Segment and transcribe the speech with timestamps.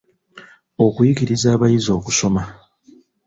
[0.85, 2.41] Okuyigiriza abayizi okusoma.